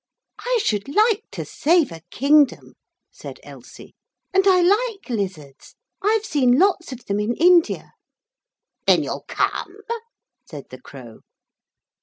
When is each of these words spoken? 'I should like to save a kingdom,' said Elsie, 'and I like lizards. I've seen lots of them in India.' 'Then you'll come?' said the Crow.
'I 0.39 0.59
should 0.65 0.87
like 0.87 1.25
to 1.33 1.45
save 1.45 1.91
a 1.91 2.01
kingdom,' 2.09 2.73
said 3.11 3.39
Elsie, 3.43 3.93
'and 4.33 4.47
I 4.47 4.59
like 4.61 5.07
lizards. 5.15 5.75
I've 6.01 6.25
seen 6.25 6.57
lots 6.57 6.91
of 6.91 7.05
them 7.05 7.19
in 7.19 7.35
India.' 7.35 7.93
'Then 8.87 9.03
you'll 9.03 9.25
come?' 9.27 9.77
said 10.43 10.69
the 10.71 10.81
Crow. 10.81 11.19